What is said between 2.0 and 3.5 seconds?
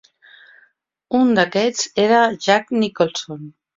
era Jack Nicholson.